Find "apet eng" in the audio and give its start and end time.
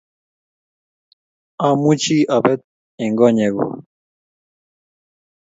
2.35-3.15